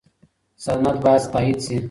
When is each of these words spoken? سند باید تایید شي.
سند 0.65 0.95
باید 1.03 1.21
تایید 1.33 1.59
شي. 1.65 1.77